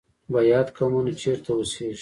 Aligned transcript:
بیات 0.33 0.67
قومونه 0.77 1.11
چیرته 1.21 1.51
اوسیږي؟ 1.55 1.89